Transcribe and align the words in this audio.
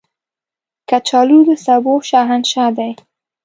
کچالو 0.89 1.39
د 1.47 1.49
سبو 1.65 1.93
شهنشاه 2.09 2.69
دی 2.77 2.91